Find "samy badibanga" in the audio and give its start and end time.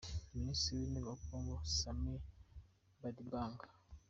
1.77-3.65